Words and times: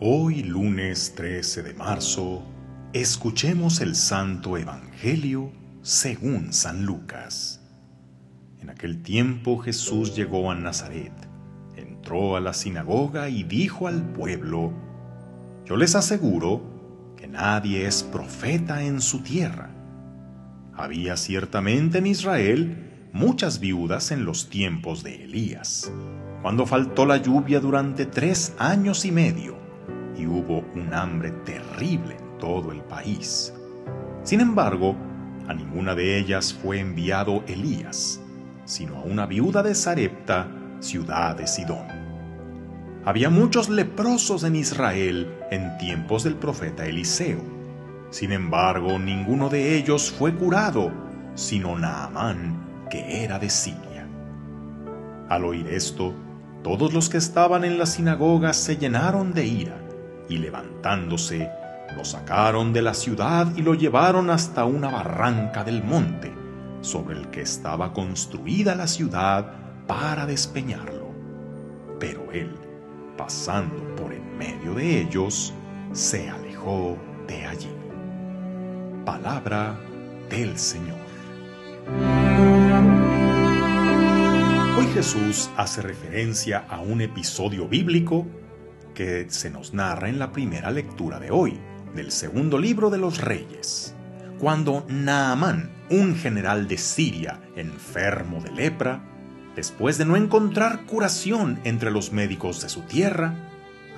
Hoy 0.00 0.44
lunes 0.44 1.14
13 1.16 1.64
de 1.64 1.74
marzo, 1.74 2.44
escuchemos 2.92 3.80
el 3.80 3.96
Santo 3.96 4.56
Evangelio 4.56 5.50
según 5.82 6.52
San 6.52 6.86
Lucas. 6.86 7.60
En 8.60 8.70
aquel 8.70 9.02
tiempo 9.02 9.58
Jesús 9.58 10.14
llegó 10.14 10.52
a 10.52 10.54
Nazaret, 10.54 11.12
entró 11.74 12.36
a 12.36 12.40
la 12.40 12.52
sinagoga 12.52 13.28
y 13.28 13.42
dijo 13.42 13.88
al 13.88 14.12
pueblo, 14.12 14.72
Yo 15.66 15.76
les 15.76 15.96
aseguro 15.96 16.62
que 17.16 17.26
nadie 17.26 17.84
es 17.84 18.04
profeta 18.04 18.84
en 18.84 19.00
su 19.00 19.24
tierra. 19.24 19.70
Había 20.74 21.16
ciertamente 21.16 21.98
en 21.98 22.06
Israel 22.06 23.08
muchas 23.12 23.58
viudas 23.58 24.12
en 24.12 24.24
los 24.24 24.48
tiempos 24.48 25.02
de 25.02 25.24
Elías, 25.24 25.90
cuando 26.40 26.66
faltó 26.66 27.04
la 27.04 27.16
lluvia 27.16 27.58
durante 27.58 28.06
tres 28.06 28.54
años 28.60 29.04
y 29.04 29.10
medio 29.10 29.66
y 30.18 30.26
hubo 30.26 30.64
un 30.74 30.92
hambre 30.92 31.30
terrible 31.46 32.16
en 32.16 32.38
todo 32.38 32.72
el 32.72 32.80
país. 32.82 33.54
Sin 34.24 34.40
embargo, 34.40 34.96
a 35.46 35.54
ninguna 35.54 35.94
de 35.94 36.18
ellas 36.18 36.52
fue 36.52 36.80
enviado 36.80 37.44
Elías, 37.46 38.20
sino 38.64 38.96
a 38.96 39.02
una 39.02 39.26
viuda 39.26 39.62
de 39.62 39.74
Sarepta, 39.74 40.48
ciudad 40.80 41.36
de 41.36 41.46
Sidón. 41.46 41.86
Había 43.04 43.30
muchos 43.30 43.70
leprosos 43.70 44.44
en 44.44 44.56
Israel 44.56 45.32
en 45.50 45.78
tiempos 45.78 46.24
del 46.24 46.34
profeta 46.34 46.84
Eliseo. 46.84 47.40
Sin 48.10 48.32
embargo, 48.32 48.98
ninguno 48.98 49.48
de 49.48 49.76
ellos 49.76 50.10
fue 50.10 50.34
curado, 50.34 50.90
sino 51.34 51.78
Naamán, 51.78 52.86
que 52.90 53.24
era 53.24 53.38
de 53.38 53.48
Siria. 53.48 54.06
Al 55.28 55.44
oír 55.44 55.68
esto, 55.68 56.12
todos 56.62 56.92
los 56.92 57.08
que 57.08 57.18
estaban 57.18 57.64
en 57.64 57.78
la 57.78 57.86
sinagoga 57.86 58.52
se 58.52 58.76
llenaron 58.76 59.32
de 59.32 59.46
ira 59.46 59.87
y 60.28 60.38
levantándose, 60.38 61.50
lo 61.96 62.04
sacaron 62.04 62.72
de 62.72 62.82
la 62.82 62.94
ciudad 62.94 63.48
y 63.56 63.62
lo 63.62 63.74
llevaron 63.74 64.30
hasta 64.30 64.64
una 64.64 64.90
barranca 64.90 65.64
del 65.64 65.82
monte, 65.82 66.32
sobre 66.80 67.16
el 67.16 67.28
que 67.28 67.40
estaba 67.40 67.92
construida 67.92 68.74
la 68.74 68.86
ciudad 68.86 69.52
para 69.86 70.26
despeñarlo. 70.26 71.08
Pero 71.98 72.30
él, 72.32 72.54
pasando 73.16 73.96
por 73.96 74.12
en 74.12 74.36
medio 74.38 74.74
de 74.74 75.00
ellos, 75.00 75.52
se 75.92 76.28
alejó 76.28 76.96
de 77.26 77.46
allí. 77.46 77.72
Palabra 79.04 79.78
del 80.30 80.58
Señor. 80.58 80.98
Hoy 84.78 84.86
Jesús 84.94 85.50
hace 85.56 85.82
referencia 85.82 86.64
a 86.68 86.80
un 86.80 87.00
episodio 87.00 87.66
bíblico 87.66 88.26
que 88.98 89.30
se 89.30 89.48
nos 89.48 89.74
narra 89.74 90.08
en 90.08 90.18
la 90.18 90.32
primera 90.32 90.72
lectura 90.72 91.20
de 91.20 91.30
hoy, 91.30 91.56
del 91.94 92.10
segundo 92.10 92.58
libro 92.58 92.90
de 92.90 92.98
los 92.98 93.20
Reyes, 93.20 93.94
cuando 94.40 94.84
Naamán, 94.88 95.70
un 95.88 96.16
general 96.16 96.66
de 96.66 96.78
Siria 96.78 97.38
enfermo 97.54 98.42
de 98.42 98.50
lepra, 98.50 99.00
después 99.54 99.98
de 99.98 100.04
no 100.04 100.16
encontrar 100.16 100.84
curación 100.84 101.60
entre 101.62 101.92
los 101.92 102.10
médicos 102.10 102.60
de 102.60 102.68
su 102.68 102.80
tierra, 102.80 103.36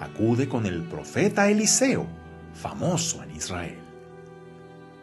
acude 0.00 0.50
con 0.50 0.66
el 0.66 0.82
profeta 0.82 1.48
Eliseo, 1.48 2.06
famoso 2.52 3.22
en 3.22 3.34
Israel. 3.34 3.78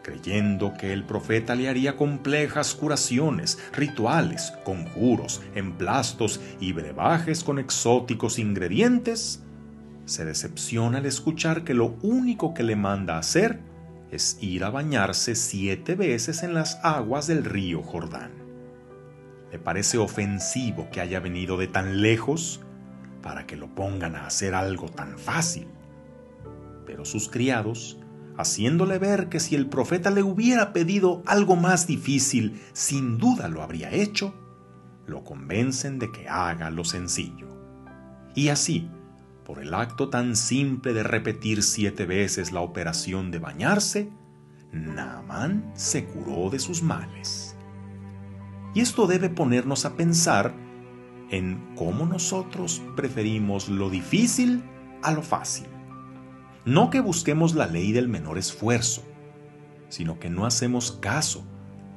Creyendo 0.04 0.74
que 0.74 0.92
el 0.92 1.02
profeta 1.02 1.56
le 1.56 1.68
haría 1.68 1.96
complejas 1.96 2.76
curaciones, 2.76 3.58
rituales, 3.72 4.52
conjuros, 4.62 5.42
emplastos 5.56 6.40
y 6.60 6.72
brebajes 6.72 7.42
con 7.42 7.58
exóticos 7.58 8.38
ingredientes, 8.38 9.42
se 10.08 10.24
decepciona 10.24 10.98
al 10.98 11.06
escuchar 11.06 11.64
que 11.64 11.74
lo 11.74 11.98
único 12.02 12.54
que 12.54 12.62
le 12.62 12.76
manda 12.76 13.18
hacer 13.18 13.60
es 14.10 14.38
ir 14.40 14.64
a 14.64 14.70
bañarse 14.70 15.34
siete 15.34 15.94
veces 15.94 16.42
en 16.42 16.54
las 16.54 16.80
aguas 16.82 17.26
del 17.26 17.44
río 17.44 17.82
Jordán. 17.82 18.32
Le 19.52 19.58
parece 19.58 19.98
ofensivo 19.98 20.88
que 20.90 21.02
haya 21.02 21.20
venido 21.20 21.58
de 21.58 21.66
tan 21.66 22.00
lejos 22.00 22.60
para 23.22 23.46
que 23.46 23.56
lo 23.56 23.74
pongan 23.74 24.16
a 24.16 24.26
hacer 24.26 24.54
algo 24.54 24.88
tan 24.88 25.18
fácil. 25.18 25.68
Pero 26.86 27.04
sus 27.04 27.28
criados, 27.28 27.98
haciéndole 28.38 28.98
ver 28.98 29.28
que 29.28 29.40
si 29.40 29.56
el 29.56 29.68
profeta 29.68 30.10
le 30.10 30.22
hubiera 30.22 30.72
pedido 30.72 31.22
algo 31.26 31.54
más 31.54 31.86
difícil, 31.86 32.62
sin 32.72 33.18
duda 33.18 33.48
lo 33.48 33.62
habría 33.62 33.90
hecho, 33.92 34.34
lo 35.06 35.22
convencen 35.22 35.98
de 35.98 36.10
que 36.10 36.28
haga 36.30 36.70
lo 36.70 36.84
sencillo. 36.84 37.48
Y 38.34 38.48
así, 38.48 38.88
por 39.48 39.60
el 39.60 39.72
acto 39.72 40.10
tan 40.10 40.36
simple 40.36 40.92
de 40.92 41.02
repetir 41.02 41.62
siete 41.62 42.04
veces 42.04 42.52
la 42.52 42.60
operación 42.60 43.30
de 43.30 43.38
bañarse, 43.38 44.10
Naamán 44.72 45.72
se 45.74 46.04
curó 46.04 46.50
de 46.50 46.58
sus 46.58 46.82
males. 46.82 47.56
Y 48.74 48.80
esto 48.80 49.06
debe 49.06 49.30
ponernos 49.30 49.86
a 49.86 49.96
pensar 49.96 50.54
en 51.30 51.74
cómo 51.76 52.04
nosotros 52.04 52.82
preferimos 52.94 53.70
lo 53.70 53.88
difícil 53.88 54.62
a 55.02 55.12
lo 55.12 55.22
fácil. 55.22 55.68
No 56.66 56.90
que 56.90 57.00
busquemos 57.00 57.54
la 57.54 57.66
ley 57.66 57.92
del 57.92 58.06
menor 58.06 58.36
esfuerzo, 58.36 59.02
sino 59.88 60.18
que 60.18 60.28
no 60.28 60.44
hacemos 60.44 60.92
caso 60.92 61.42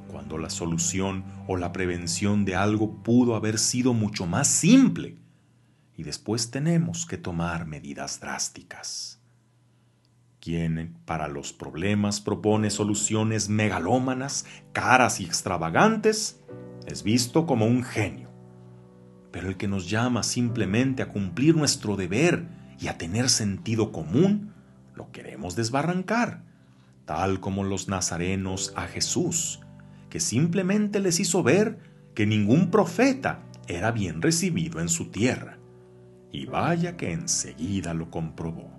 cuando 0.08 0.38
la 0.38 0.48
solución 0.48 1.26
o 1.46 1.58
la 1.58 1.70
prevención 1.72 2.46
de 2.46 2.56
algo 2.56 3.02
pudo 3.02 3.34
haber 3.34 3.58
sido 3.58 3.92
mucho 3.92 4.26
más 4.26 4.48
simple 4.48 5.21
y 5.96 6.04
después 6.04 6.50
tenemos 6.50 7.06
que 7.06 7.18
tomar 7.18 7.66
medidas 7.66 8.20
drásticas. 8.20 9.20
Quien 10.40 10.96
para 11.04 11.28
los 11.28 11.52
problemas 11.52 12.20
propone 12.20 12.70
soluciones 12.70 13.48
megalómanas, 13.48 14.44
caras 14.72 15.20
y 15.20 15.24
extravagantes, 15.24 16.40
es 16.86 17.02
visto 17.04 17.46
como 17.46 17.66
un 17.66 17.84
genio. 17.84 18.30
Pero 19.30 19.48
el 19.48 19.56
que 19.56 19.68
nos 19.68 19.88
llama 19.88 20.22
simplemente 20.24 21.02
a 21.02 21.08
cumplir 21.08 21.56
nuestro 21.56 21.96
deber 21.96 22.48
y 22.80 22.88
a 22.88 22.98
tener 22.98 23.28
sentido 23.28 23.92
común, 23.92 24.52
lo 24.96 25.12
queremos 25.12 25.54
desbarrancar, 25.54 26.42
tal 27.04 27.38
como 27.38 27.62
los 27.62 27.86
nazarenos 27.86 28.72
a 28.74 28.86
Jesús, 28.88 29.60
que 30.10 30.18
simplemente 30.18 30.98
les 30.98 31.20
hizo 31.20 31.42
ver 31.42 31.78
que 32.14 32.26
ningún 32.26 32.70
profeta 32.70 33.44
era 33.68 33.92
bien 33.92 34.20
recibido 34.20 34.80
en 34.80 34.88
su 34.88 35.10
tierra 35.10 35.61
y 36.32 36.46
vaya 36.46 36.96
que 36.96 37.12
enseguida 37.12 37.92
lo 37.94 38.10
comprobó. 38.10 38.70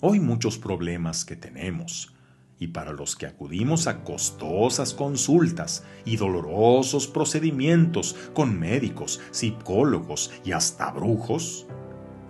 Hoy 0.00 0.20
muchos 0.20 0.58
problemas 0.58 1.24
que 1.24 1.36
tenemos, 1.36 2.12
y 2.58 2.68
para 2.68 2.92
los 2.92 3.16
que 3.16 3.26
acudimos 3.26 3.86
a 3.86 4.04
costosas 4.04 4.92
consultas 4.92 5.84
y 6.04 6.16
dolorosos 6.16 7.06
procedimientos 7.06 8.14
con 8.34 8.58
médicos, 8.58 9.20
psicólogos 9.30 10.32
y 10.44 10.52
hasta 10.52 10.90
brujos, 10.90 11.66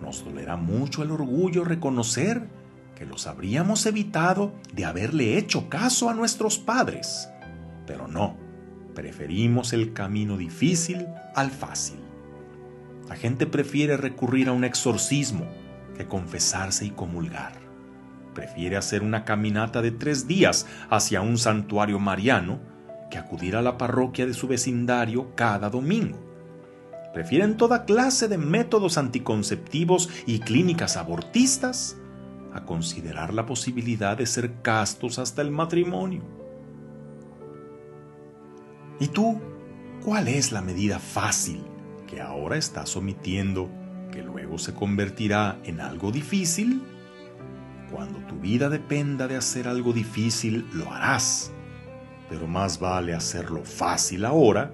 nos 0.01 0.25
dolerá 0.25 0.57
mucho 0.57 1.03
el 1.03 1.11
orgullo 1.11 1.65
reconocer 1.65 2.47
que 2.95 3.07
los 3.07 3.27
habríamos 3.27 3.87
evitado 3.87 4.53
de 4.73 4.85
haberle 4.85 5.37
hecho 5.39 5.69
caso 5.69 6.09
a 6.09 6.15
nuestros 6.15 6.59
padres. 6.59 7.29
Pero 7.87 8.07
no, 8.07 8.37
preferimos 8.95 9.73
el 9.73 9.93
camino 9.93 10.37
difícil 10.37 11.07
al 11.35 11.51
fácil. 11.51 12.14
La 13.09 13.17
gente 13.17 13.47
prefiere 13.47 13.97
recurrir 13.97 14.49
a 14.49 14.53
un 14.53 14.65
exorcismo 14.65 15.47
que 15.97 16.07
confesarse 16.07 16.87
y 16.87 16.91
comulgar. 16.91 17.53
Prefiere 18.35 18.77
hacer 18.77 19.03
una 19.03 19.25
caminata 19.25 19.83
de 19.83 19.91
tres 19.91 20.27
días 20.27 20.67
hacia 20.91 21.21
un 21.21 21.39
santuario 21.39 21.99
mariano 21.99 22.61
que 23.11 23.19
acudir 23.19 23.57
a 23.57 23.63
la 23.63 23.77
parroquia 23.79 24.27
de 24.27 24.35
su 24.35 24.49
vecindario 24.49 25.35
cada 25.37 25.69
domingo. 25.71 26.19
Prefieren 27.13 27.57
toda 27.57 27.85
clase 27.85 28.27
de 28.27 28.39
métodos 28.39 28.99
anticonceptivos 28.99 30.09
y 30.27 30.41
clínicas 30.41 30.97
abortistas 30.97 31.97
a 32.53 32.65
considerar 32.65 33.35
la 33.35 33.47
posibilidad 33.47 34.17
de 34.17 34.27
ser 34.27 34.63
castos 34.63 35.19
hasta 35.19 35.43
el 35.43 35.51
matrimonio. 35.51 36.23
¿Y 38.99 39.09
tú? 39.09 39.41
¿Cuál 40.05 40.29
es 40.29 40.51
la 40.51 40.61
medida 40.61 40.99
fácil 40.99 41.74
que 42.15 42.21
ahora 42.21 42.57
estás 42.57 42.97
omitiendo 42.97 43.69
que 44.13 44.23
luego 44.23 44.57
se 44.57 44.73
convertirá 44.73 45.59
en 45.65 45.81
algo 45.81 46.13
difícil? 46.13 46.81
Cuando 47.91 48.21
tu 48.21 48.37
vida 48.37 48.69
dependa 48.69 49.27
de 49.27 49.37
hacer 49.37 49.67
algo 49.67 49.93
difícil, 49.93 50.65
lo 50.73 50.93
harás. 50.93 51.53
Pero 52.29 52.47
más 52.47 52.79
vale 52.79 53.15
hacerlo 53.15 53.65
fácil 53.65 54.25
ahora, 54.25 54.73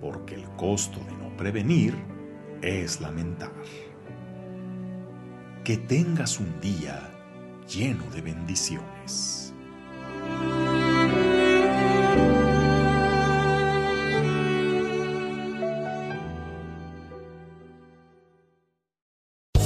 porque 0.00 0.34
el 0.34 0.44
costo 0.56 1.00
de 1.00 1.12
no 1.12 1.34
prevenir 1.38 1.94
es 2.60 3.00
lamentar. 3.00 3.52
Que 5.64 5.78
tengas 5.78 6.38
un 6.38 6.60
día 6.60 7.10
lleno 7.66 8.04
de 8.10 8.20
bendiciones. 8.20 9.43